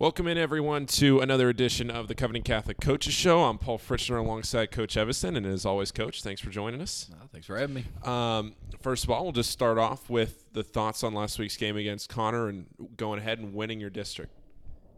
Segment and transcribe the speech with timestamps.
[0.00, 3.44] Welcome in, everyone, to another edition of the Covington Catholic Coaches Show.
[3.44, 7.08] I'm Paul Fritchner alongside Coach Eviston, and as always, Coach, thanks for joining us.
[7.14, 7.84] Oh, thanks for having me.
[8.02, 11.76] Um, first of all, we'll just start off with the thoughts on last week's game
[11.76, 14.32] against Conner and going ahead and winning your district.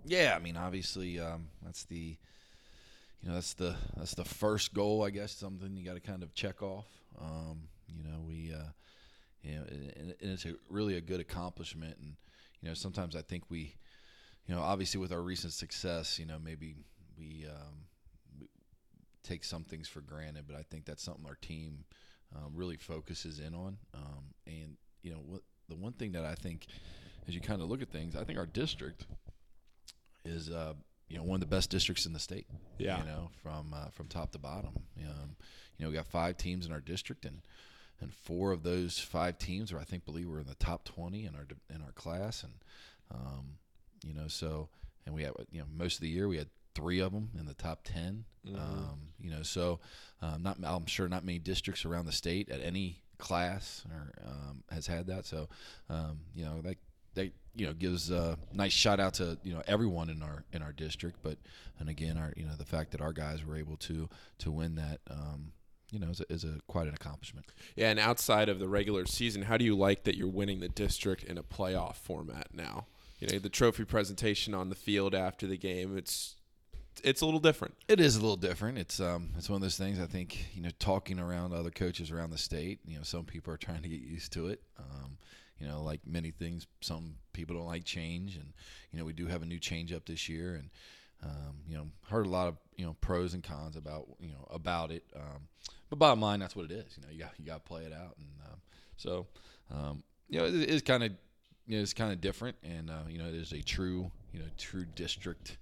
[0.06, 2.16] Yeah, I mean, obviously, um, that's the
[3.20, 5.32] you know that's the that's the first goal, I guess.
[5.32, 6.86] Something you got to kind of check off.
[7.20, 8.70] Um, you know, we uh,
[9.42, 12.16] you know, and, and it's a, really a good accomplishment, and
[12.62, 13.74] you know, sometimes I think we
[14.46, 16.74] you know, obviously with our recent success, you know, maybe
[17.18, 17.86] we, um,
[18.40, 18.48] we
[19.22, 21.84] take some things for granted, but I think that's something our team
[22.34, 23.78] um, really focuses in on.
[23.94, 26.66] Um, and you know, what, the one thing that I think,
[27.26, 29.06] as you kind of look at things, I think our district
[30.24, 30.74] is, uh,
[31.08, 32.46] you know, one of the best districts in the state.
[32.78, 32.98] Yeah.
[32.98, 34.72] You know, from uh, from top to bottom.
[34.98, 35.36] Um,
[35.76, 37.42] you know, we got five teams in our district, and
[38.00, 41.24] and four of those five teams, or I think believe we're in the top twenty
[41.24, 42.52] in our in our class, and
[43.12, 43.58] um,
[44.04, 44.28] you know.
[44.28, 44.68] So,
[45.04, 47.46] and we had, you know, most of the year we had three of them in
[47.46, 48.56] the top 10 mm-hmm.
[48.56, 49.42] um, you know.
[49.42, 49.80] So,
[50.22, 54.62] um, not I'm sure not many districts around the state at any class or um,
[54.70, 55.24] has had that.
[55.24, 55.48] So,
[55.88, 56.76] um, you know, that
[57.14, 60.62] that you know gives a nice shout out to you know everyone in our in
[60.62, 61.18] our district.
[61.22, 61.38] But
[61.78, 64.76] and again, our you know the fact that our guys were able to to win
[64.76, 65.00] that.
[65.10, 65.52] Um,
[65.92, 67.46] you know, is a, is a quite an accomplishment.
[67.76, 70.68] Yeah, and outside of the regular season, how do you like that you're winning the
[70.68, 72.86] district in a playoff format now?
[73.18, 75.96] You know the trophy presentation on the field after the game.
[75.96, 76.34] It's
[77.04, 77.74] it's a little different.
[77.88, 78.78] It is a little different.
[78.78, 80.00] It's um it's one of those things.
[80.00, 82.80] I think you know talking around other coaches around the state.
[82.86, 84.60] You know some people are trying to get used to it.
[84.78, 85.18] Um,
[85.58, 88.52] you know like many things, some people don't like change, and
[88.92, 90.70] you know we do have a new change up this year, and
[91.22, 94.46] um, you know heard a lot of you know pros and cons about you know
[94.50, 95.04] about it.
[95.14, 95.48] Um,
[95.88, 96.96] but bottom line, that's what it is.
[96.96, 98.60] You know you got you got to play it out, and um,
[98.96, 99.26] so
[99.70, 101.12] um, you know it is kind of
[101.66, 104.40] you know, it's kind of different, and uh, you know, it is a true, you
[104.40, 105.58] know, true district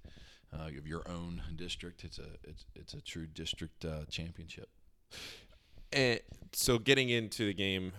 [0.53, 2.03] uh, of your own district.
[2.03, 4.69] It's a it's it's a true district uh, championship.
[5.91, 6.19] And
[6.51, 7.91] so, getting into the game,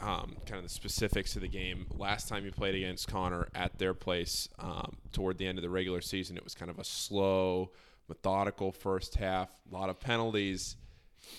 [0.00, 1.86] um, kind of the specifics of the game.
[1.96, 5.70] Last time you played against Conner at their place, um, toward the end of the
[5.70, 7.70] regular season, it was kind of a slow,
[8.08, 10.76] methodical first half, a lot of penalties,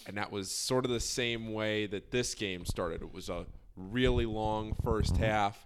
[0.08, 3.02] and that was sort of the same way that this game started.
[3.02, 5.66] It was a really long first half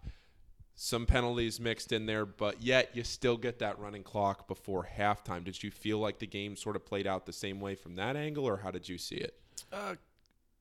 [0.79, 5.43] some penalties mixed in there, but yet you still get that running clock before halftime.
[5.43, 8.15] Did you feel like the game sort of played out the same way from that
[8.15, 9.33] angle, or how did you see it?
[9.73, 9.95] Uh,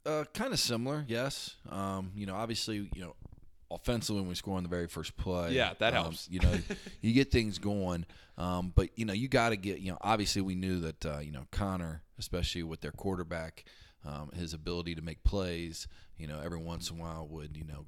[0.06, 1.56] uh, kind of similar, yes.
[1.69, 3.15] Um, you know, obviously, you know,
[3.71, 6.31] offensively when we score on the very first play, yeah, that um, helps.
[6.31, 6.54] you know,
[7.03, 8.06] you get things going,
[8.38, 9.81] um, but you know, you got to get.
[9.81, 13.65] You know, obviously, we knew that uh, you know Conner, especially with their quarterback,
[14.03, 15.87] um, his ability to make plays.
[16.16, 17.84] You know, every once in a while would you know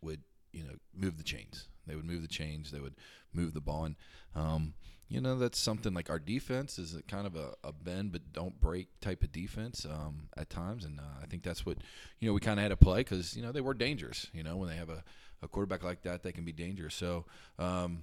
[0.00, 0.22] would
[0.56, 1.68] you know move the chains.
[1.86, 2.70] They would move the chains.
[2.70, 2.96] They would
[3.32, 3.84] move the ball.
[3.84, 3.96] And
[4.34, 4.74] um,
[5.08, 8.32] you know that's something like our defense is a kind of a, a bend but
[8.32, 10.84] don't break type of defense um, at times.
[10.84, 11.78] And uh, I think that's what
[12.18, 14.28] you know we kind of had to play because you know they were dangerous.
[14.32, 15.04] You know when they have a,
[15.42, 16.94] a quarterback like that, they can be dangerous.
[16.94, 17.26] So.
[17.58, 18.02] Um,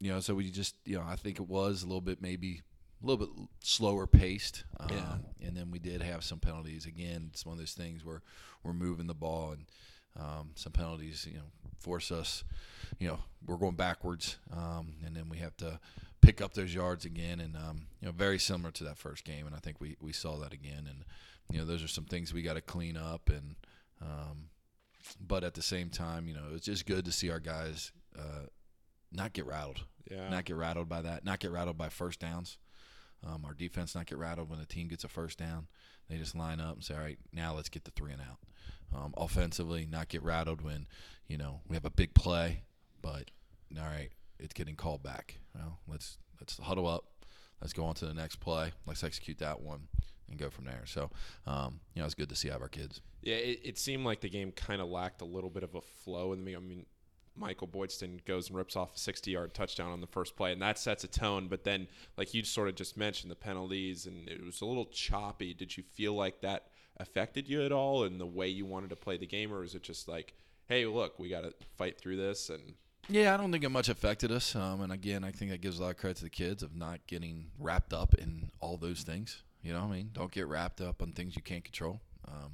[0.00, 2.60] you know, so we just, you know, I think it was a little bit maybe
[3.02, 4.64] a little bit slower paced.
[4.80, 5.46] Um, yeah.
[5.46, 6.84] And then we did have some penalties.
[6.84, 8.22] Again, it's one of those things where
[8.62, 9.66] we're moving the ball and
[10.18, 12.44] um, some penalties, you know, force us,
[12.98, 15.78] you know, we're going backwards, um, and then we have to
[16.20, 19.46] pick up those yards again, and um, you know, very similar to that first game,
[19.46, 21.04] and I think we we saw that again, and
[21.50, 23.56] you know, those are some things we got to clean up, and
[24.00, 24.48] um,
[25.20, 28.46] but at the same time, you know, it's just good to see our guys uh,
[29.12, 32.58] not get rattled, yeah, not get rattled by that, not get rattled by first downs.
[33.26, 35.66] Um, our defense not get rattled when the team gets a first down.
[36.10, 38.38] They just line up and say, "All right, now let's get the three and out."
[38.94, 40.86] Um, offensively, not get rattled when
[41.26, 42.62] you know we have a big play,
[43.02, 43.30] but
[43.78, 45.38] all right, it's getting called back.
[45.54, 47.04] Well, let's let's huddle up.
[47.60, 48.72] Let's go on to the next play.
[48.86, 49.88] Let's execute that one
[50.28, 50.82] and go from there.
[50.86, 51.10] So,
[51.46, 53.00] um, you know, it's good to see out of our kids.
[53.22, 55.80] Yeah, it, it seemed like the game kind of lacked a little bit of a
[55.80, 56.56] flow in the.
[56.56, 56.86] I mean,
[57.36, 60.78] Michael Boydston goes and rips off a 60-yard touchdown on the first play, and that
[60.78, 61.48] sets a tone.
[61.48, 64.86] But then, like you sort of just mentioned, the penalties, and it was a little
[64.86, 65.54] choppy.
[65.54, 66.68] Did you feel like that
[66.98, 69.74] affected you at all in the way you wanted to play the game, or is
[69.74, 70.34] it just like,
[70.68, 72.74] hey, look, we got to fight through this and
[73.08, 74.56] yeah, I don't think it much affected us.
[74.56, 76.74] Um, and again, I think that gives a lot of credit to the kids of
[76.74, 79.42] not getting wrapped up in all those things.
[79.62, 80.10] You know what I mean?
[80.12, 82.00] Don't get wrapped up on things you can't control.
[82.26, 82.52] Um,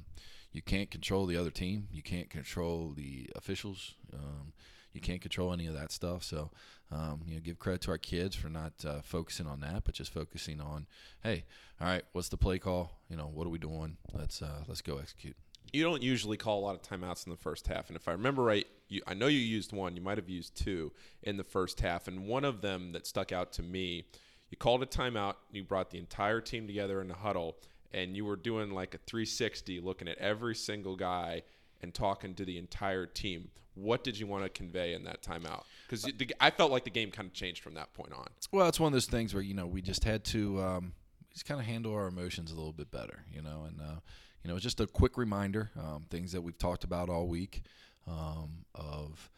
[0.51, 1.87] you can't control the other team.
[1.91, 3.95] You can't control the officials.
[4.13, 4.51] Um,
[4.93, 6.23] you can't control any of that stuff.
[6.23, 6.51] So,
[6.91, 9.95] um, you know, give credit to our kids for not uh, focusing on that, but
[9.95, 10.87] just focusing on,
[11.23, 11.45] hey,
[11.79, 12.99] all right, what's the play call?
[13.09, 13.97] You know, what are we doing?
[14.13, 15.35] Let's uh, let's go execute.
[15.73, 17.87] you don't usually call a lot of timeouts in the first half.
[17.87, 19.95] And if I remember right, you, I know you used one.
[19.95, 20.91] You might have used two
[21.23, 22.07] in the first half.
[22.07, 24.05] And one of them that stuck out to me,
[24.49, 25.35] you called a timeout.
[25.51, 27.55] You brought the entire team together in a huddle,
[27.93, 31.43] and you were doing like a 360, looking at every single guy
[31.83, 33.49] and talking to the entire team.
[33.73, 35.63] What did you want to convey in that timeout?
[35.87, 36.05] Because
[36.39, 38.27] I felt like the game kind of changed from that point on.
[38.51, 40.93] Well, it's one of those things where you know we just had to um,
[41.31, 43.99] just kind of handle our emotions a little bit better, you know, and uh,
[44.43, 47.63] you know just a quick reminder, um, things that we've talked about all week,
[48.07, 49.29] um, of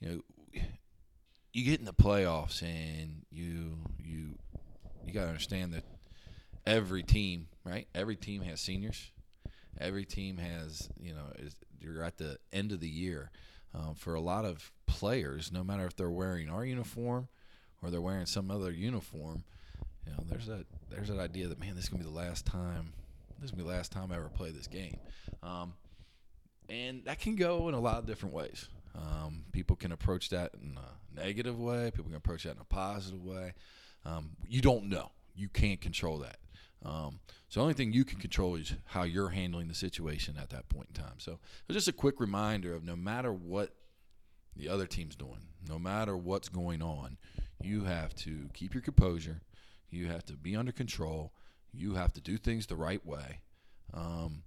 [0.00, 0.62] you know
[1.52, 4.38] you get in the playoffs and you you
[5.04, 5.84] you got to understand that
[6.66, 7.88] every team, right?
[7.94, 9.10] Every team has seniors.
[9.78, 13.30] Every team has, you know, is, you're at the end of the year.
[13.72, 17.28] Um, for a lot of players, no matter if they're wearing our uniform
[17.82, 19.44] or they're wearing some other uniform,
[20.04, 22.46] you know, there's that there's that idea that man, this is gonna be the last
[22.46, 22.92] time.
[23.38, 24.98] This is gonna be the last time I ever play this game,
[25.42, 25.74] um,
[26.68, 28.68] and that can go in a lot of different ways.
[28.94, 31.90] Um, people can approach that in a negative way.
[31.90, 33.54] People can approach that in a positive way.
[34.04, 35.12] Um, you don't know.
[35.34, 36.38] You can't control that.
[36.84, 40.50] Um, so the only thing you can control is how you're handling the situation at
[40.50, 41.18] that point in time.
[41.18, 41.38] So
[41.70, 43.74] just a quick reminder of no matter what
[44.56, 47.18] the other team's doing, no matter what's going on,
[47.62, 49.42] you have to keep your composure.
[49.90, 51.32] You have to be under control.
[51.72, 53.40] You have to do things the right way,
[53.92, 54.42] um,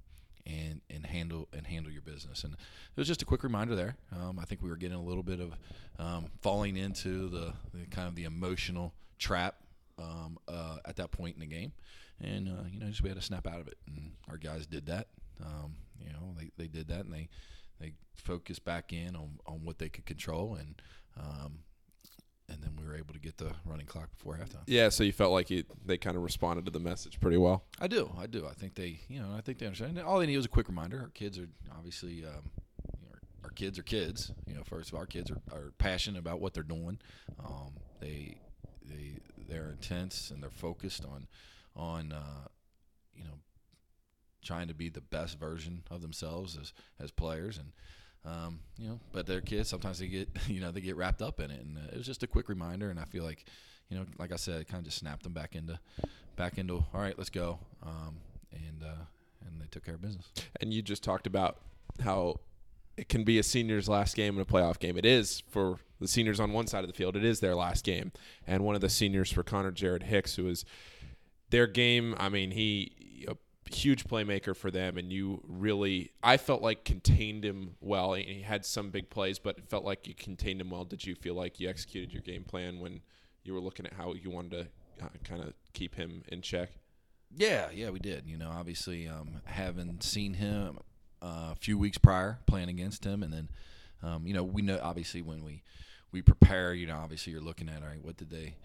[0.45, 2.43] and and handle and handle your business.
[2.43, 2.59] And it
[2.97, 3.95] was just a quick reminder there.
[4.11, 5.53] Um, I think we were getting a little bit of
[5.99, 9.55] um, falling into the, the, kind of the emotional trap
[9.99, 11.71] um, uh, at that point in the game
[12.23, 14.65] and uh, you know just we had to snap out of it, and our guys
[14.65, 15.07] did that.
[15.43, 17.29] Um, you know, they, they did that, and they
[17.79, 20.81] they focused back in on, on what they could control, and
[21.19, 21.59] um,
[22.49, 24.63] and then we were able to get the running clock before halftime.
[24.67, 27.63] Yeah, so you felt like you, they kind of responded to the message pretty well.
[27.79, 28.47] I do, I do.
[28.47, 29.99] I think they, you know, I think they understand.
[29.99, 30.99] All they need was a quick reminder.
[30.99, 32.51] Our kids are obviously, um,
[32.99, 34.31] you know, our, our, kids are kids.
[34.45, 36.99] You know, first of all, our kids are, are passionate about what they're doing.
[37.43, 38.37] Um, they
[38.85, 41.27] they they're intense and they're focused on
[41.75, 42.47] on uh,
[43.15, 43.39] you know
[44.43, 47.71] trying to be the best version of themselves as as players and
[48.25, 51.39] um, you know but their kids sometimes they get you know they get wrapped up
[51.39, 53.45] in it and uh, it was just a quick reminder and I feel like
[53.89, 55.79] you know like I said it kind of just snapped them back into
[56.35, 58.17] back into all right let's go um,
[58.51, 59.05] and uh,
[59.45, 60.31] and they took care of business
[60.61, 61.59] and you just talked about
[62.03, 62.39] how
[62.97, 64.97] it can be a senior's last game in a playoff game.
[64.97, 67.15] It is for the seniors on one side of the field.
[67.15, 68.11] It is their last game.
[68.45, 70.63] And one of the seniors for Conner Jared Hicks, who is
[71.53, 72.15] their game.
[72.17, 73.35] I mean, he a
[73.73, 78.15] huge playmaker for them, and you really, I felt like contained him well.
[78.15, 80.83] He had some big plays, but it felt like you contained him well.
[80.83, 83.01] Did you feel like you executed your game plan when
[83.43, 86.71] you were looking at how you wanted to uh, kind of keep him in check?
[87.35, 88.25] Yeah, yeah, we did.
[88.25, 90.79] You know, obviously, um, having seen him
[91.21, 93.49] uh, a few weeks prior playing against him, and then,
[94.01, 95.61] um, you know, we know obviously when we
[96.11, 98.55] we prepare, you know, obviously you're looking at all right, what did they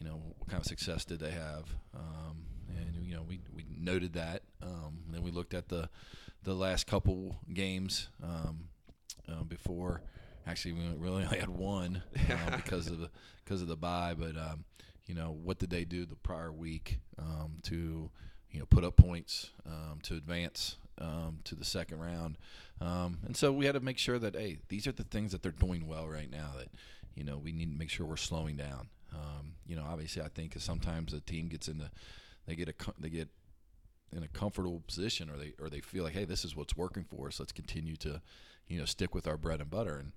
[0.00, 1.64] you know, what kind of success did they have?
[1.94, 4.42] Um, and you know, we, we noted that.
[4.62, 5.88] Um, then we looked at the
[6.44, 8.68] the last couple games um,
[9.28, 10.02] uh, before.
[10.46, 13.10] Actually, we really only had one uh, because of the
[13.44, 14.14] because of the bye.
[14.16, 14.64] But um,
[15.06, 18.10] you know, what did they do the prior week um, to
[18.50, 20.76] you know put up points um, to advance
[21.44, 22.38] to the second round?
[22.80, 25.52] and so we had to make sure that hey, these are the things that they're
[25.52, 26.52] doing well right now.
[26.56, 26.68] That
[27.14, 28.88] you know we need to make sure we're slowing down.
[29.12, 31.90] Um, you know, obviously, I think sometimes a team gets into
[32.46, 33.28] they get a they get
[34.12, 37.04] in a comfortable position, or they or they feel like, hey, this is what's working
[37.04, 37.38] for us.
[37.38, 38.20] Let's continue to,
[38.68, 40.02] you know, stick with our bread and butter.
[40.02, 40.12] And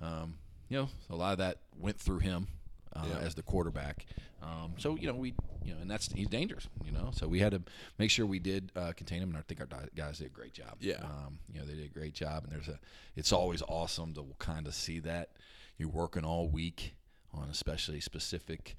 [0.00, 0.34] um,
[0.68, 2.48] you know, a lot of that went through him
[2.94, 3.18] uh, yeah.
[3.18, 4.06] as the quarterback.
[4.42, 5.34] Um, so you know, we
[5.64, 6.68] you know, and that's he's dangerous.
[6.84, 7.62] You know, so we had to
[7.98, 10.52] make sure we did uh, contain him, and I think our guys did a great
[10.52, 10.76] job.
[10.80, 12.78] Yeah, um, you know, they did a great job, and there's a.
[13.16, 15.30] It's always awesome to kind of see that
[15.78, 16.94] you're working all week
[17.36, 18.76] on especially specific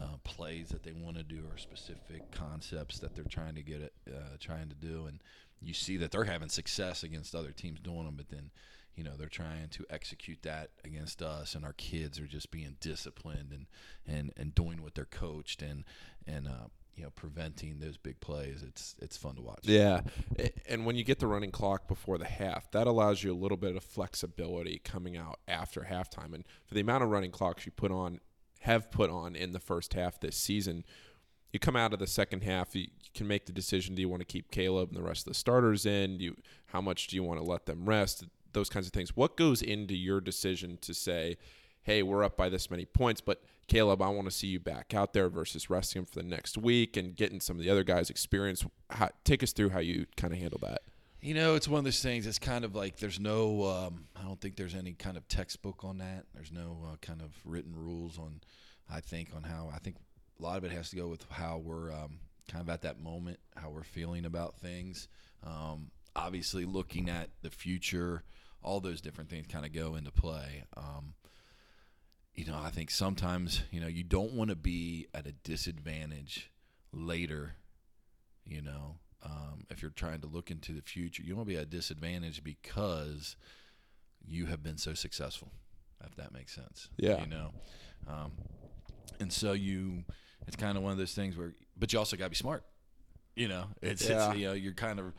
[0.00, 3.80] uh, plays that they want to do or specific concepts that they're trying to get
[3.80, 5.20] it, uh, trying to do, and
[5.60, 8.50] you see that they're having success against other teams doing them, but then
[8.96, 12.76] you know they're trying to execute that against us, and our kids are just being
[12.80, 13.66] disciplined and
[14.06, 15.84] and and doing what they're coached and
[16.26, 16.68] and uh,
[17.00, 18.62] you know preventing those big plays.
[18.62, 19.60] It's it's fun to watch.
[19.62, 20.02] Yeah,
[20.68, 23.56] and when you get the running clock before the half, that allows you a little
[23.56, 26.34] bit of flexibility coming out after halftime.
[26.34, 28.20] And for the amount of running clocks you put on,
[28.60, 30.84] have put on in the first half this season,
[31.54, 34.20] you come out of the second half, you, can make the decision: do you want
[34.20, 36.18] to keep Caleb and the rest of the starters in?
[36.18, 38.24] Do you how much do you want to let them rest?
[38.52, 39.16] Those kinds of things.
[39.16, 41.38] What goes into your decision to say?
[41.82, 44.94] hey, we're up by this many points, but Caleb, I want to see you back
[44.94, 47.84] out there versus resting him for the next week and getting some of the other
[47.84, 48.66] guys' experience.
[48.90, 50.82] How, take us through how you kind of handle that.
[51.20, 52.26] You know, it's one of those things.
[52.26, 53.62] It's kind of like there's no.
[53.62, 56.24] Um, I don't think there's any kind of textbook on that.
[56.34, 58.40] There's no uh, kind of written rules on.
[58.92, 59.98] I think on how I think
[60.40, 62.18] a lot of it has to go with how we're um,
[62.50, 65.06] kind of at that moment, how we're feeling about things.
[65.46, 68.24] Um, obviously, looking at the future,
[68.64, 70.64] all those different things kind of go into play.
[70.76, 71.14] Um,
[72.40, 76.50] you know, I think sometimes you know you don't want to be at a disadvantage
[76.90, 77.52] later.
[78.46, 81.58] You know, um, if you're trying to look into the future, you want to be
[81.58, 83.36] at a disadvantage because
[84.26, 85.52] you have been so successful.
[86.02, 86.88] If that makes sense.
[86.96, 87.20] Yeah.
[87.20, 87.50] You know,
[88.08, 88.32] um,
[89.20, 90.04] and so you,
[90.46, 92.64] it's kind of one of those things where, but you also got to be smart.
[93.36, 94.30] You know, it's, Yeah.
[94.30, 95.12] it's you know you're kind of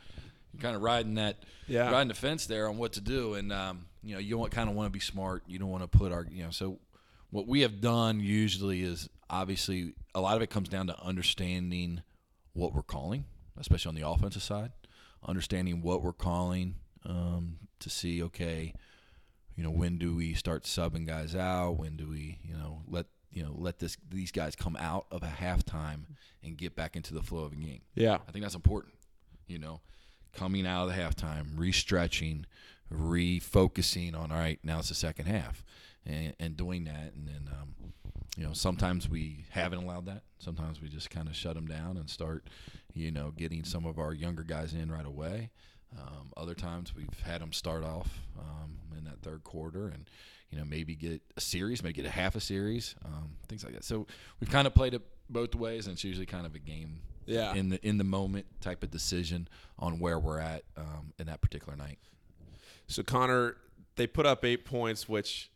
[0.52, 1.88] you're kind of riding that Yeah.
[1.92, 4.68] riding the fence there on what to do, and um, you know you want, kind
[4.68, 5.44] of want to be smart.
[5.46, 6.80] You don't want to put our you know so
[7.32, 12.02] what we have done usually is obviously a lot of it comes down to understanding
[12.52, 13.24] what we're calling,
[13.58, 14.70] especially on the offensive side,
[15.26, 18.74] understanding what we're calling um, to see okay,
[19.56, 21.72] you know when do we start subbing guys out?
[21.72, 25.22] When do we you know let you know let this these guys come out of
[25.22, 26.04] a halftime
[26.44, 27.80] and get back into the flow of a game.
[27.94, 28.18] Yeah.
[28.28, 28.94] I think that's important.
[29.46, 29.80] You know,
[30.34, 32.46] coming out of the halftime, re-stretching,
[32.92, 35.64] refocusing on all right, now it's the second half,
[36.06, 37.74] and, and doing that, and then um,
[38.36, 40.22] you know sometimes we haven't allowed that.
[40.38, 42.48] Sometimes we just kind of shut them down and start,
[42.94, 45.50] you know, getting some of our younger guys in right away.
[45.98, 50.08] Um, other times we've had them start off um, in that third quarter and
[50.50, 53.74] you know maybe get a series, maybe get a half a series, um, things like
[53.74, 53.84] that.
[53.84, 54.06] So
[54.40, 57.54] we've kind of played it both ways, and it's usually kind of a game Yeah.
[57.54, 61.40] in the in the moment type of decision on where we're at um, in that
[61.42, 61.98] particular night.
[62.86, 63.56] So Conner,
[63.96, 65.50] they put up eight points, which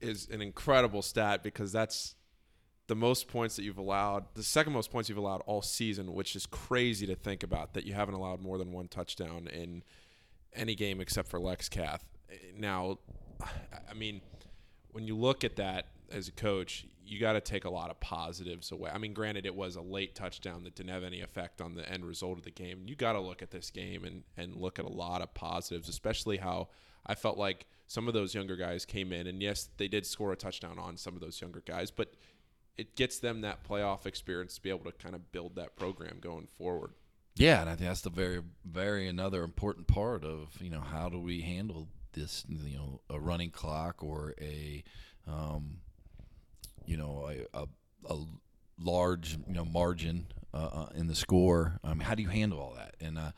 [0.00, 2.14] is an incredible stat because that's
[2.88, 6.34] the most points that you've allowed, the second most points you've allowed all season, which
[6.34, 9.82] is crazy to think about that you haven't allowed more than one touchdown in
[10.54, 12.04] any game except for Lex Cath.
[12.56, 12.98] Now,
[13.90, 14.22] I mean,
[14.92, 18.00] when you look at that as a coach, you got to take a lot of
[18.00, 18.90] positives away.
[18.92, 21.88] I mean, granted, it was a late touchdown that didn't have any effect on the
[21.90, 22.82] end result of the game.
[22.86, 25.88] You got to look at this game and, and look at a lot of positives,
[25.88, 26.68] especially how
[27.08, 29.26] I felt like some of those younger guys came in.
[29.26, 32.14] And yes, they did score a touchdown on some of those younger guys, but
[32.76, 36.18] it gets them that playoff experience to be able to kind of build that program
[36.20, 36.92] going forward.
[37.34, 41.08] Yeah, and I think that's the very very another important part of you know how
[41.08, 44.82] do we handle this you know a running clock or a
[45.28, 45.78] um,
[46.84, 47.66] you know a, a,
[48.12, 48.18] a
[48.80, 51.78] large you know margin uh, uh, in the score.
[51.84, 52.96] Um, how do you handle all that?
[53.00, 53.30] And uh,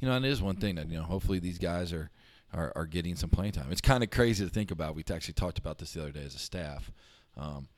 [0.00, 1.04] you know, and it is one thing that you know.
[1.04, 2.10] Hopefully, these guys are
[2.52, 3.66] are, are getting some playing time.
[3.70, 4.94] It's kind of crazy to think about.
[4.94, 6.90] We actually talked about this the other day as a staff.
[7.36, 7.68] Um,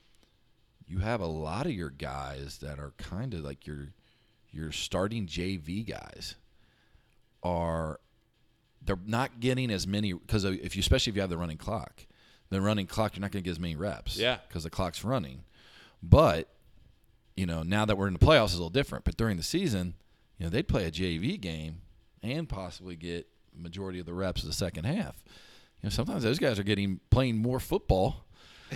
[0.86, 3.88] you have a lot of your guys that are kind of like your
[4.50, 6.34] your starting JV guys
[7.42, 8.00] are
[8.82, 12.06] they're not getting as many because if you especially if you have the running clock,
[12.50, 14.16] the running clock you're not going to get as many reps.
[14.16, 14.38] Yeah.
[14.48, 15.44] because the clock's running.
[16.02, 16.48] But
[17.36, 19.04] you know now that we're in the playoffs, it's a little different.
[19.04, 19.94] But during the season,
[20.38, 21.82] you know they'd play a JV game
[22.22, 25.22] and possibly get majority of the reps of the second half.
[25.82, 28.24] You know sometimes those guys are getting playing more football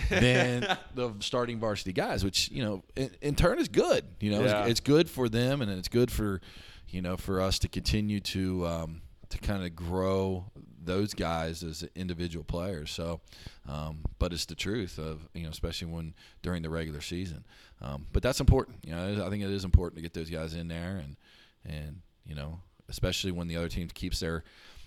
[0.09, 0.61] than
[0.95, 4.05] the starting varsity guys, which you know in, in turn is good.
[4.19, 4.61] You know, Yeah.
[4.61, 6.41] it's, it's good for them, and it's good for
[6.89, 10.45] you know for us to continue to um, to kind of grow
[10.85, 12.91] those guys as individual players.
[12.91, 13.21] So,
[13.69, 17.45] um, but it's the truth of you know, especially when during the regular season.
[17.81, 18.77] Um, but that's important.
[18.85, 21.15] You know, I think it is important to get those guys in there, and
[21.65, 22.59] and you know,
[22.89, 24.43] especially when the other team keeps their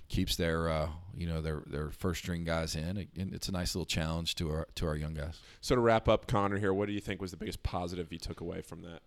[0.09, 2.97] keeps their uh, you know their their first string guys in.
[2.97, 5.39] It, it's a nice little challenge to our to our young guys.
[5.61, 8.19] So to wrap up, Conner here, what do you think was the biggest positive you
[8.19, 9.01] took away from that?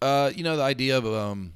[0.00, 1.52] Uh, you know, the idea of um,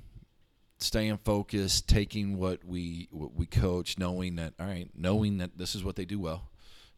[0.79, 5.75] staying focused, taking what we what we coach, knowing that all right, knowing that this
[5.75, 6.49] is what they do well,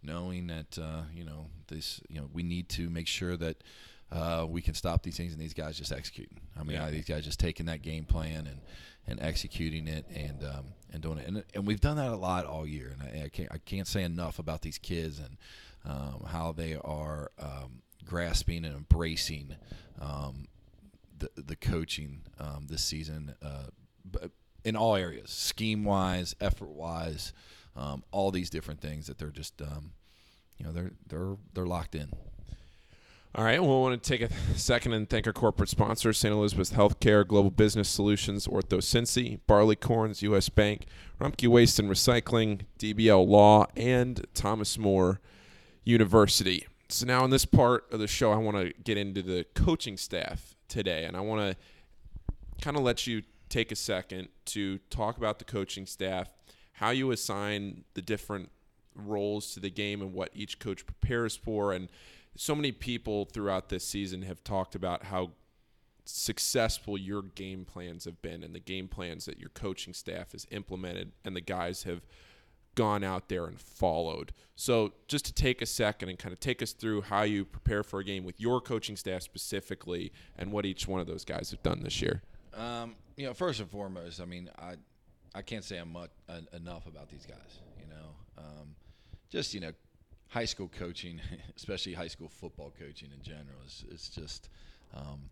[0.02, 3.62] knowing that uh, you know this, you know, we need to make sure that
[4.12, 6.40] uh, we can stop these things and these guys just executing.
[6.58, 6.90] I mean, Yeah.
[6.90, 8.58] these guys just taking that game plan and
[9.08, 12.44] and executing it and um, and doing it, and and we've done that a lot
[12.44, 15.36] all year, and I, I can't I can't say enough about these kids and
[15.84, 19.56] um, how they are um, grasping and embracing.
[20.00, 20.46] Um,
[21.18, 24.28] the the coaching um, this season, uh,
[24.64, 27.32] in all areas, scheme wise, effort wise,
[27.74, 32.12] um, all these different things that they're just, you know, they're they're they're locked in.
[33.38, 33.62] All right.
[33.62, 36.34] Well, I want to take a second and thank our corporate sponsors, St.
[36.34, 40.48] Elizabeth's Healthcare, Global Business Solutions, Ortho Cincy, Barleycorn's, U.S.
[40.48, 40.86] Bank,
[41.20, 45.20] Rumpke Waste and Recycling, DBL Law, and Thomas More
[45.84, 46.66] University.
[46.88, 49.96] So now in this part of the show, I want to get into the coaching
[49.96, 51.56] staff today, and I want to
[52.60, 56.28] kind of let you take a second to talk about the coaching staff,
[56.72, 58.50] how you assign the different
[58.96, 61.72] roles to the game and what each coach prepares for.
[61.72, 61.88] And
[62.38, 65.32] so many people throughout this season have talked about how
[66.04, 70.46] successful your game plans have been and the game plans that your coaching staff has
[70.52, 72.06] implemented and the guys have
[72.76, 74.32] gone out there and followed.
[74.54, 77.82] So, just to take a second and kind of take us through how you prepare
[77.82, 81.50] for a game with your coaching staff specifically and what each one of those guys
[81.50, 82.22] have done this year.
[82.54, 84.76] Um, you know, first and foremost, I mean, I
[85.34, 87.58] I can't say I'm much, uh, enough about these guys.
[87.80, 88.76] You know, um,
[89.28, 89.72] just you know,
[90.28, 91.20] high school coaching,
[91.56, 94.48] especially high school football coaching in general, is it's just
[94.94, 95.30] um,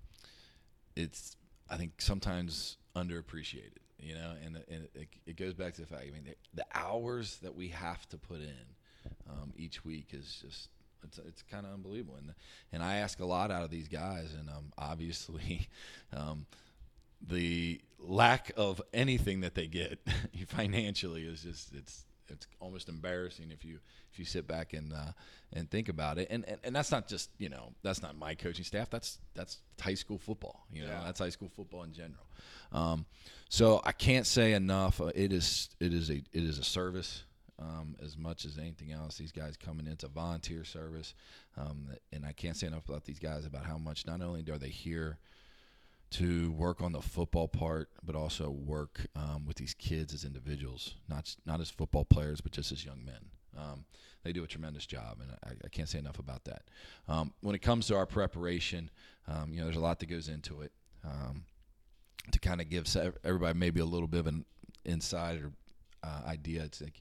[0.94, 1.36] it's
[1.70, 3.78] I think sometimes underappreciated.
[3.98, 6.02] You know, and, and it, it goes back to the fact.
[6.06, 8.66] I mean, the, the hours that we have to put in
[9.28, 10.68] um, each week is just
[11.02, 12.16] it's, it's kind of unbelievable.
[12.18, 12.34] And
[12.72, 15.68] and I ask a lot out of these guys, and um, obviously,
[16.12, 16.46] um,
[17.26, 19.98] the lack of anything that they get
[20.48, 23.78] financially is just it's it's almost embarrassing if you
[24.12, 25.12] if you sit back and uh,
[25.52, 26.28] and think about it.
[26.30, 28.90] And, and and that's not just you know that's not my coaching staff.
[28.90, 30.66] That's that's high school football.
[30.72, 31.02] You know Yeah.
[31.04, 32.26] that's high school football in general.
[32.72, 33.06] Um,
[33.48, 35.00] so I can't say enough.
[35.00, 37.22] Uh, it is it is a it is a service.
[37.58, 41.14] Um, as much as anything else, these guys coming into volunteer service,
[41.56, 44.58] um, and I can't say enough about these guys about how much not only are
[44.58, 45.16] they here
[46.18, 50.94] to work on the football part, but also work um, with these kids as individuals,
[51.08, 53.30] not not as football players, but just as young men.
[53.58, 53.84] Um,
[54.24, 56.62] they do a tremendous job, and I, I can't say enough about that.
[57.06, 58.90] Um, when it comes to our preparation,
[59.28, 60.72] um, you know, there's a lot that goes into it.
[61.04, 61.44] Um,
[62.32, 62.88] to kind of give
[63.22, 64.44] everybody maybe a little bit of an
[64.84, 65.52] insider
[66.02, 67.00] uh, idea, it's like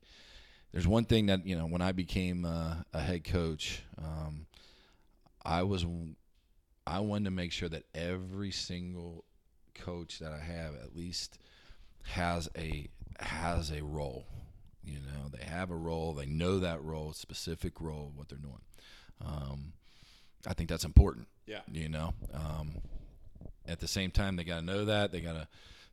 [0.71, 4.45] there's one thing that you know when I became uh, a head coach, um,
[5.43, 5.85] I was
[6.87, 9.25] I wanted to make sure that every single
[9.73, 11.37] coach that I have at least
[12.03, 12.87] has a
[13.19, 14.25] has a role.
[14.83, 16.13] You know, they have a role.
[16.13, 18.61] They know that role, specific role, what they're doing.
[19.25, 19.73] Um,
[20.45, 21.27] I think that's important.
[21.47, 21.61] Yeah.
[21.71, 22.75] You know, um,
[23.67, 25.47] at the same time, they got to know that they got to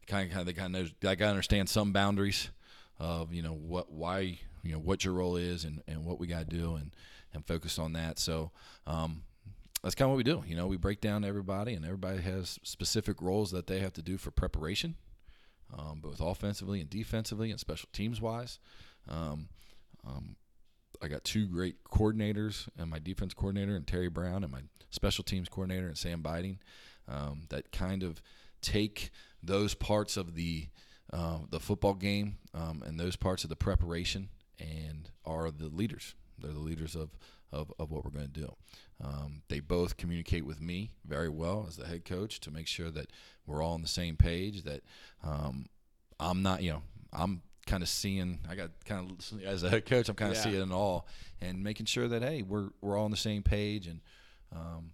[0.06, 2.50] kind of they kind of know they got to understand some boundaries
[2.98, 6.26] of you know what why you know what your role is and, and what we
[6.26, 6.94] got to do and
[7.32, 8.18] and focus on that.
[8.18, 8.50] So
[8.86, 9.22] um,
[9.82, 10.42] that's kind of what we do.
[10.46, 14.02] You know, we break down everybody, and everybody has specific roles that they have to
[14.02, 14.94] do for preparation,
[15.76, 18.58] um, both offensively and defensively, and special teams wise.
[19.08, 19.48] Um,
[20.06, 20.36] um,
[21.02, 25.24] I got two great coordinators, and my defense coordinator, and Terry Brown, and my special
[25.24, 26.60] teams coordinator, and Sam Biding,
[27.08, 28.22] um, that kind of
[28.60, 29.10] take
[29.42, 30.68] those parts of the
[31.12, 34.28] uh, the football game um, and those parts of the preparation,
[34.60, 36.14] and are the leaders.
[36.38, 37.10] They're the leaders of
[37.52, 38.54] of, of what we're going to do.
[39.02, 42.90] Um, they both communicate with me very well as the head coach to make sure
[42.90, 43.10] that
[43.46, 44.62] we're all on the same page.
[44.62, 44.82] That
[45.24, 45.66] um,
[46.20, 48.40] I'm not, you know, I'm kind of seeing.
[48.48, 50.44] I got kind of as a head coach, I'm kind of Yeah.
[50.44, 51.06] seeing it all
[51.40, 54.00] and making sure that hey, we're we're all on the same page and.
[54.54, 54.92] Um,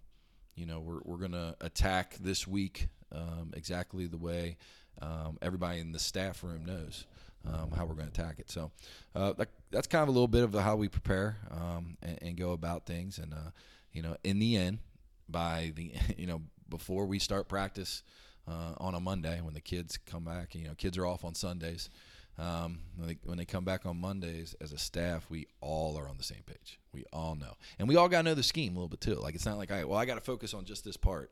[0.55, 4.57] you know, we're, we're going to attack this week um, exactly the way
[5.01, 7.05] um, everybody in the staff room knows
[7.47, 8.49] um, how we're going to attack it.
[8.49, 8.71] So
[9.15, 12.37] uh, that, that's kind of a little bit of how we prepare um, and, and
[12.37, 13.17] go about things.
[13.17, 13.51] And, uh,
[13.93, 14.79] you know, in the end,
[15.27, 18.03] by the, you know, before we start practice
[18.47, 21.35] uh, on a Monday when the kids come back, you know, kids are off on
[21.35, 21.89] Sundays.
[22.37, 26.07] Um, when, they, when they come back on Mondays as a staff, we all are
[26.07, 26.79] on the same page.
[26.93, 29.15] We all know, and we all got to know the scheme a little bit too.
[29.15, 31.31] Like it's not like I well I got to focus on just this part.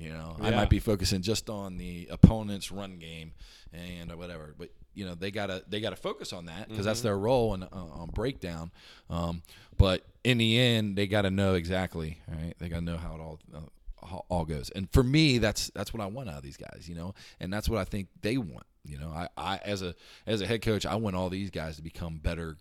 [0.00, 3.32] You know, I might be focusing just on the opponent's run game
[3.72, 7.18] and whatever, but you know they gotta they gotta focus on that because that's their
[7.18, 8.70] role in, uh, on breakdown.
[9.10, 9.42] Um,
[9.76, 12.18] but in the end, they got to know exactly.
[12.26, 13.38] Right, they got to know how it all.
[13.54, 13.60] Uh,
[14.06, 14.70] how all goes.
[14.70, 17.52] And for me, that's that's what I want out of these guys, you know, and
[17.52, 18.66] that's what I think they want.
[18.84, 19.94] You know, I, I as a
[20.26, 22.56] as a head coach, I want all these guys to become better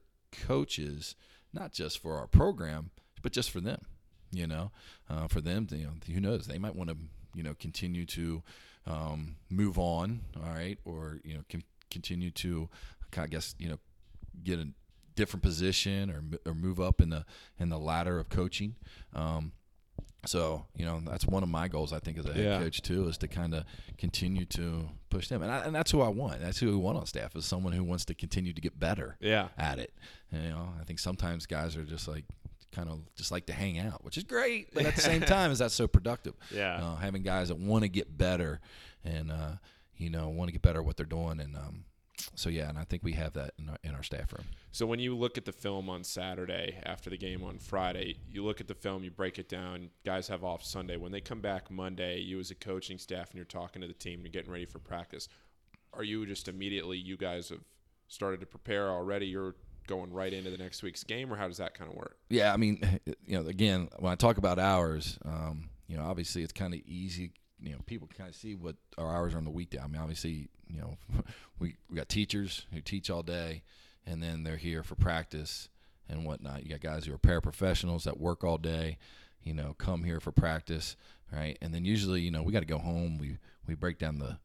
[0.45, 1.15] coaches,
[1.53, 3.81] not just for our program, but just for them.
[4.31, 4.71] You know,
[5.09, 6.45] uh, for them, to, you know, who knows?
[6.45, 6.97] They might want to,
[7.33, 8.43] you know, continue to
[8.87, 12.69] um, move on, all right, or you know, con- continue to,
[13.17, 13.77] I guess, you know,
[14.43, 14.67] get a
[15.15, 17.25] different position or or move up in the
[17.59, 18.75] in the ladder of coaching.
[19.13, 19.51] Um,
[20.25, 21.93] so you know that's one of my goals.
[21.93, 22.59] I think as a head Yeah.
[22.59, 23.63] coach too is to kind of
[23.97, 26.41] continue to push them, and, I, and that's who I want.
[26.41, 29.17] That's who we want on staff is someone who wants to continue to get better
[29.21, 29.47] Yeah.
[29.57, 29.93] at it.
[30.31, 32.25] And, you know, I think sometimes guys are just like
[32.71, 35.51] kind of just like to hang out, which is great, but at the same time,
[35.51, 36.35] is that so productive?
[36.51, 36.75] Yeah.
[36.83, 38.59] uh, having guys that want to get better
[39.03, 39.51] and uh,
[39.97, 41.85] you know want to get better at what they're doing, and um,
[42.35, 44.45] so yeah, and I think we have that in our, in our staff room.
[44.71, 48.43] So when you look at the film on Saturday after the game on Friday, you
[48.43, 49.89] look at the film, you break it down.
[50.05, 50.97] Guys have off Sunday.
[50.97, 53.93] When they come back Monday, you as a coaching staff and you're talking to the
[53.93, 55.27] team, you're getting ready for practice.
[55.93, 57.63] are you just immediately you guys have
[58.07, 59.27] started to prepare already?
[59.27, 59.55] You're
[59.89, 62.15] going right into the next week's game, or how does that kind of work?
[62.29, 62.79] Yeah, I mean,
[63.25, 66.79] you know, again, when I talk about hours, um, you know, obviously it's kind of
[66.85, 67.31] easy.
[67.59, 69.79] You know, people kind of see what our hours are on the weekday.
[69.79, 70.97] I mean, obviously, you know,
[71.59, 73.63] we we got teachers who teach all day,
[74.05, 75.67] and then they're here for practice
[76.07, 76.63] and whatnot.
[76.63, 78.97] You got guys who are paraprofessionals that work all day,
[79.43, 80.95] you know, come here for practice,
[81.33, 81.57] right?
[81.61, 83.17] And then usually, you know, we got to go home.
[83.17, 84.37] We we break down the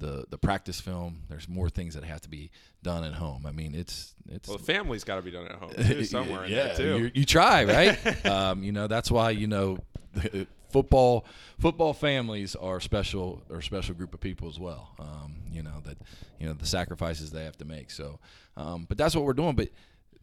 [0.00, 1.22] the the practice film.
[1.28, 2.50] There's more things that have to be
[2.82, 3.46] done at home.
[3.46, 6.44] I mean, it's it's well, the family's got to be done at home too, somewhere
[6.44, 6.98] in yeah, there too.
[6.98, 8.26] You, you try, right?
[8.26, 9.78] um, you know, that's why you know
[10.70, 11.26] football
[11.58, 14.94] football families are special are a special group of people as well.
[14.98, 15.98] Um, you know that
[16.40, 17.90] you know the sacrifices they have to make.
[17.90, 18.18] So,
[18.56, 19.54] um, but that's what we're doing.
[19.54, 19.68] But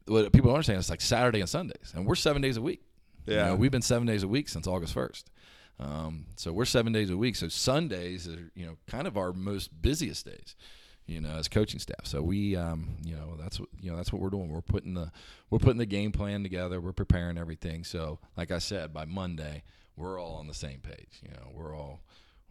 [0.07, 2.81] what people don't understand is like Saturday and Sundays, and we're seven days a week.
[3.25, 5.29] Yeah, you know, we've been seven days a week since August first.
[5.79, 7.35] Um, so we're seven days a week.
[7.35, 10.55] So Sundays are you know kind of our most busiest days.
[11.05, 12.05] You know, as coaching staff.
[12.05, 14.49] So we, um, you know, that's what you know that's what we're doing.
[14.49, 15.09] We're putting the
[15.49, 16.81] we're putting the game plan together.
[16.81, 17.85] We're preparing everything.
[17.85, 19.63] So, like I said, by Monday,
[19.95, 21.21] we're all on the same page.
[21.23, 22.01] You know, we're all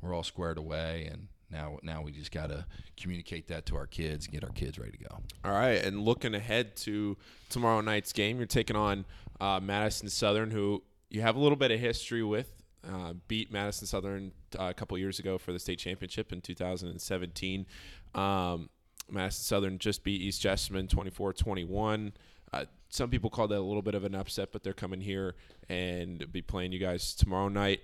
[0.00, 3.86] we're all squared away, and now now we just got to communicate that to our
[3.86, 5.18] kids and get our kids ready to go.
[5.44, 7.16] All right, and looking ahead to
[7.48, 9.04] tomorrow night's game, you're taking on
[9.40, 12.50] uh, Madison Southern, who you have a little bit of history with.
[12.88, 17.66] Uh, beat Madison Southern uh, a couple years ago for the state championship in 2017.
[18.14, 18.68] Um,
[19.10, 22.12] Madison Southern just beat East Jessamine 24-21.
[22.52, 25.34] Uh, some people call that a little bit of an upset, but they're coming here
[25.68, 27.80] and be playing you guys tomorrow night.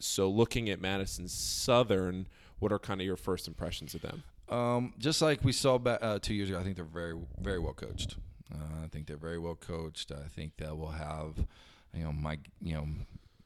[0.00, 2.26] So, looking at Madison Southern,
[2.58, 4.22] what are kind of your first impressions of them?
[4.48, 7.74] Um, just like we saw uh, two years ago, I think they're very, very well
[7.74, 8.16] coached.
[8.52, 10.12] Uh, I think they're very well coached.
[10.12, 11.46] I think that we'll have,
[11.94, 12.86] you know, Mike, you know,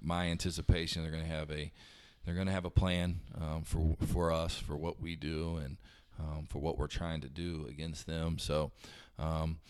[0.01, 1.73] my anticipation they're going to have a
[2.25, 5.79] they're going to have a plan um, for for us for what we do and
[6.21, 8.39] um, for what we're trying to do against them.
[8.39, 8.73] So,
[9.19, 9.61] um,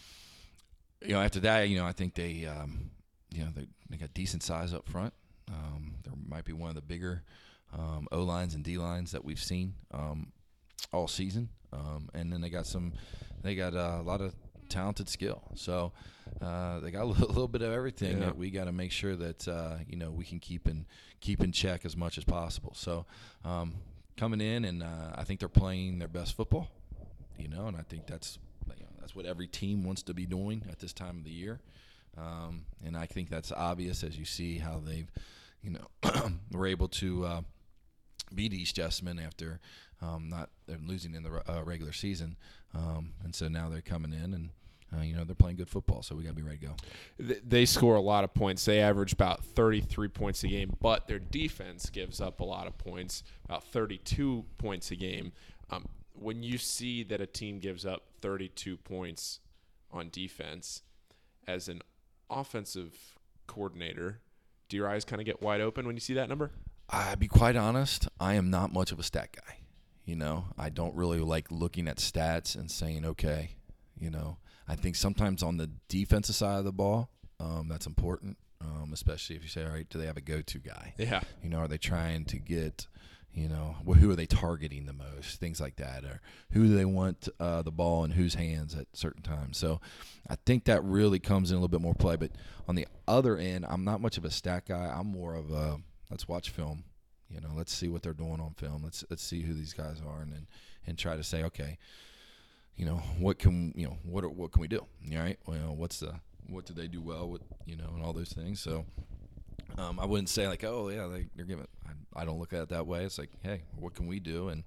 [1.00, 2.90] you know, after that, you know, I think they um,
[3.32, 5.12] you know they, they got decent size up front.
[5.48, 7.22] Um, there might be one of the bigger
[7.72, 9.74] um, O lines and D lines that we've seen
[10.92, 11.50] all season,
[12.12, 12.92] and then they got some
[13.42, 14.34] they got uh, a lot of
[14.68, 15.42] talented skill.
[15.54, 15.92] So
[16.40, 18.26] uh, they got a little, little, bit of everything yeah.
[18.26, 20.86] that we got to make sure that uh, you know we can keep in
[21.20, 22.72] keep in check as much as possible.
[22.74, 23.06] So
[23.44, 23.74] um,
[24.16, 26.68] coming in and uh, I think they're playing their best football.
[27.38, 30.26] You know, and I think that's you know, that's what every team wants to be
[30.26, 31.60] doing at this time of the year.
[32.16, 35.10] Um, and I think that's obvious as you see how they've
[35.62, 37.40] you know were able to uh,
[38.34, 39.60] beat East Jessamine after
[40.00, 40.50] um, not
[40.86, 42.36] losing in the uh, regular season,
[42.74, 44.50] um, and so now they're coming in and.
[44.90, 47.36] Uh, you know they're playing good football, so we got to be ready to go.
[47.46, 48.64] They score a lot of points.
[48.64, 52.78] They average about 33 points a game, but their defense gives up a lot of
[52.78, 55.32] points, about 32 points a game.
[55.70, 59.40] Um, when you see that a team gives up 32 points
[59.92, 60.80] on defense,
[61.46, 61.82] as an
[62.30, 64.20] offensive coordinator,
[64.68, 66.50] do your eyes kind of get wide open when you see that number?
[66.90, 69.58] I be quite honest, I am not much of a stat guy.
[70.04, 73.50] You know, I don't really like looking at stats and saying, okay,
[73.98, 78.38] you know, I think sometimes on the defensive side of the ball, um, that's important,
[78.62, 80.94] um, especially if you say, all right, do they have a go-to guy?
[80.96, 81.20] Yeah.
[81.42, 82.86] You know, are they trying to get,
[83.34, 85.38] you know, who are they targeting the most?
[85.40, 86.22] Things like that, or
[86.52, 89.58] who do they want uh, the ball in whose hands at certain times?
[89.58, 89.80] So,
[90.28, 92.16] I think that really comes in a little bit more play.
[92.16, 92.32] But
[92.66, 94.92] on the other end, I'm not much of a stat guy.
[94.94, 95.78] I'm more of a
[96.10, 96.84] let's watch film.
[97.30, 98.82] You know, let's see what they're doing on film.
[98.82, 100.46] Let's let's see who these guys are, and and,
[100.86, 101.78] and try to say, okay,
[102.76, 104.78] you know, what can you know, what are, what can we do?
[104.78, 106.14] All right, well, what's the
[106.48, 108.60] what do they do well with you know, and all those things.
[108.60, 108.86] So,
[109.76, 111.66] um, I wouldn't say like, oh yeah, they, they're giving.
[111.86, 113.04] I, I don't look at it that way.
[113.04, 114.64] It's like, hey, what can we do, and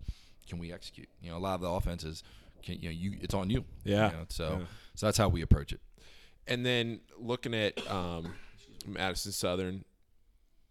[0.47, 1.09] can we execute?
[1.21, 2.23] You know, a lot of the offenses,
[2.61, 3.65] can you know, you it's on you.
[3.83, 4.11] Yeah.
[4.11, 4.65] You know, so Yeah.
[4.95, 5.79] so that's how we approach it.
[6.47, 8.33] And then looking at um,
[8.85, 9.85] Madison Southern,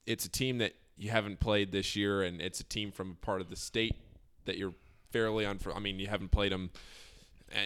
[0.07, 3.25] it's a team that you haven't played this year, and it's a team from a
[3.25, 3.97] part of the state
[4.45, 4.75] that you're
[5.11, 5.59] fairly on.
[5.75, 6.71] I mean, you haven't played them.
[7.53, 7.59] uh,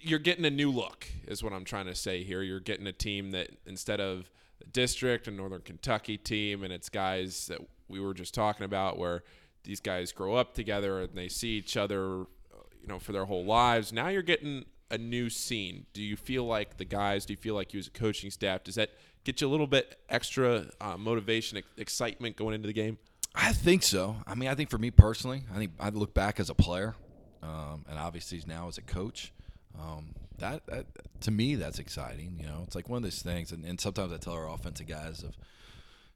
[0.00, 2.42] You're getting a new look, is what I'm trying to say here.
[2.42, 6.88] You're getting a team that instead of the district and Northern Kentucky team, and it's
[6.88, 9.22] guys that we were just talking about, where
[9.64, 13.24] these guys grow up together and they see each other, uh, you know, for their
[13.24, 13.92] whole lives.
[13.92, 15.86] Now you're getting a new scene.
[15.92, 17.26] Do you feel like the guys?
[17.26, 18.62] Do you feel like you as a coaching staff?
[18.62, 18.90] Does that
[19.26, 22.96] get you a little bit extra uh, motivation, ex- excitement going into the game?
[23.34, 24.16] I think so.
[24.26, 26.94] I mean, I think for me personally, I think I look back as a player,
[27.42, 29.32] um, and obviously now as a coach.
[29.78, 30.86] Um, that, that
[31.22, 32.38] to me, that's exciting.
[32.40, 34.86] You know, it's like one of those things, and, and sometimes I tell our offensive
[34.86, 35.36] guys of,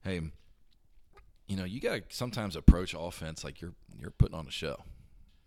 [0.03, 0.21] hey,
[1.47, 4.85] you know, you got to sometimes approach offense like you're you're putting on a show.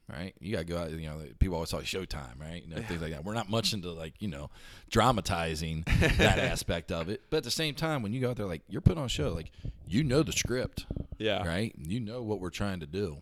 [0.09, 0.33] Right?
[0.39, 0.91] You gotta go out.
[0.91, 2.63] You know, people always talk Showtime, right?
[2.65, 3.23] You know, things like that.
[3.23, 4.49] We're not much into like you know
[4.89, 8.45] dramatizing that aspect of it, but at the same time, when you go out there,
[8.45, 9.51] like you're putting on a show, like
[9.87, 10.85] you know the script,
[11.17, 11.45] Yeah.
[11.47, 11.73] right?
[11.77, 13.17] You know what we're trying to do.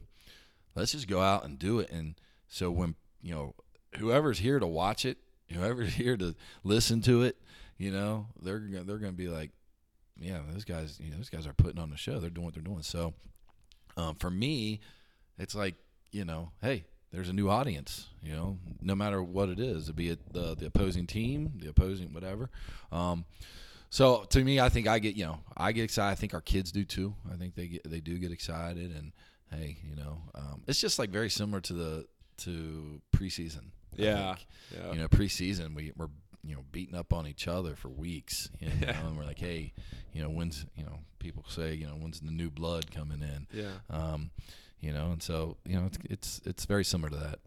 [0.75, 1.89] Let's just go out and do it.
[1.91, 2.15] And
[2.47, 3.55] so when you know
[3.97, 5.17] whoever's here to watch it,
[5.51, 7.37] whoever's here to listen to it,
[7.77, 9.51] you know, they're gonna- they're going to be like,
[10.19, 12.19] yeah, those guys, you know, those guys are putting on the show.
[12.19, 12.83] They're doing what they're doing.
[12.83, 13.13] So
[13.97, 14.81] um, for me,
[15.39, 15.75] it's like
[16.11, 18.07] you know, hey, there's a new audience.
[18.21, 22.13] You know, no matter what it is, be it the the opposing team, the opposing
[22.13, 22.49] whatever.
[22.91, 23.25] Um,
[23.89, 26.11] so to me, I think I get you know I get excited.
[26.11, 27.13] I think our kids do too.
[27.31, 29.11] I think they get they do get excited, and
[29.51, 32.05] hey, you know, um, it's just like very similar to the
[32.37, 33.71] to preseason.
[33.95, 34.35] Yeah.
[34.73, 34.93] Yeah.
[34.93, 36.07] You know, preseason we we're
[36.43, 39.05] you know beating up on each other for weeks, you know, Yeah.
[39.05, 39.73] and we're like, hey,
[40.13, 43.47] you know, when's you know people say you know when's the new blood coming in,
[43.51, 43.71] yeah.
[43.89, 44.31] um,
[44.81, 47.39] you know, and so you know it's it's it's very similar to that.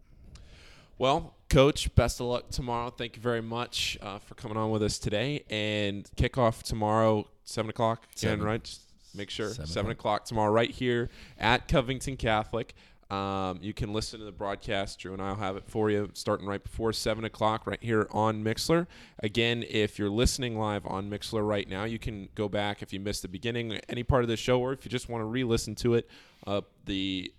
[0.97, 2.89] Well, Coach, best of luck tomorrow.
[2.89, 5.43] Thank you very much uh, for coming on with us today.
[5.49, 8.03] And kickoff tomorrow, seven o'clock.
[8.03, 8.45] Again, Seven.
[8.45, 8.63] right?
[8.63, 8.81] Just
[9.13, 10.21] make sure Seven seven, o'clock.
[10.21, 12.73] o'clock tomorrow, right here at Covington Catholic.
[13.11, 14.99] Um, you can listen to the broadcast.
[14.99, 18.43] Drew and I'll have it for you starting right before seven o'clock, right here on
[18.43, 18.87] Mixlr.
[19.19, 22.99] Again, if you're listening live on Mixlr right now, you can go back if you
[22.99, 25.75] missed the beginning, any part of the show, or if you just want to re-listen
[25.75, 26.09] to it.
[26.47, 27.31] Uh, the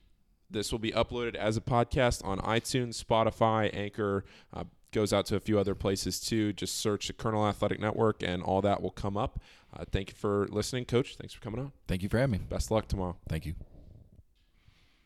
[0.49, 4.25] this will be uploaded as a podcast on iTunes, Spotify, Anchor.
[4.55, 6.53] Uh, goes out to a few other places too.
[6.53, 9.41] Just search the Colonel Athletic Network, and all that will come up.
[9.77, 11.17] Uh, thank you for listening, Coach.
[11.17, 11.73] Thanks for coming on.
[11.89, 12.47] Thank you for having me.
[12.49, 13.17] Best luck tomorrow.
[13.29, 13.55] Thank you.